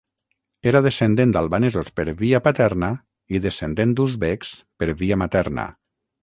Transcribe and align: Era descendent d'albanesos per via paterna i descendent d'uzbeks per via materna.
Era 0.69 0.79
descendent 0.85 1.33
d'albanesos 1.35 1.91
per 1.99 2.05
via 2.21 2.39
paterna 2.47 2.89
i 3.39 3.43
descendent 3.45 3.95
d'uzbeks 4.01 4.55
per 4.83 4.91
via 5.05 5.21
materna. 5.25 5.69